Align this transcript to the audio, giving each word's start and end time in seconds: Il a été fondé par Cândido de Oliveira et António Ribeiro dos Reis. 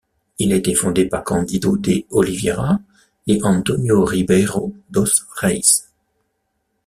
Il 0.39 0.51
a 0.51 0.55
été 0.55 0.73
fondé 0.73 1.05
par 1.05 1.23
Cândido 1.23 1.77
de 1.77 2.03
Oliveira 2.09 2.79
et 3.27 3.37
António 3.43 4.03
Ribeiro 4.03 4.73
dos 4.89 5.27
Reis. 5.35 5.83